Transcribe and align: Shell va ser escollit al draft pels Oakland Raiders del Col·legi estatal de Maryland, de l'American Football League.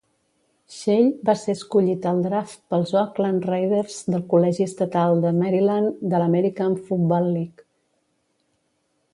Shell 0.75 1.09
va 1.29 1.35
ser 1.41 1.53
escollit 1.57 2.07
al 2.11 2.21
draft 2.27 2.57
pels 2.73 2.95
Oakland 3.01 3.45
Raiders 3.51 3.99
del 4.15 4.25
Col·legi 4.33 4.67
estatal 4.71 5.21
de 5.27 5.37
Maryland, 5.43 6.03
de 6.15 6.23
l'American 6.25 6.77
Football 6.89 7.33
League. 7.37 7.69